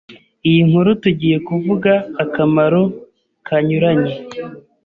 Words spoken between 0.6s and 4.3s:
nkuru tugiye kuvuga akamaro kanyuranye